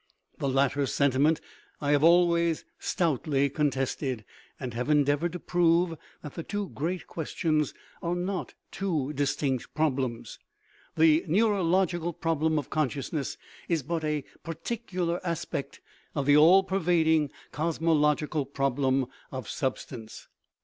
[0.39, 1.39] The latter sentiment
[1.79, 4.25] I have always stoutly contested,
[4.59, 9.75] and have endeavored to prove that the two great ques tions are not two distinct
[9.75, 10.39] problems."
[10.97, 13.37] The neuro logical problem of consciousness
[13.69, 15.81] is but a particular aspect
[16.15, 20.27] of the all pervading cosmological problem of substance."